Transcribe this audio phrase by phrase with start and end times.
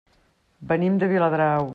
[0.71, 1.69] Venim de Viladrau.